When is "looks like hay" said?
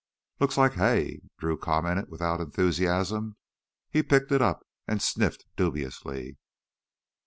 0.39-1.21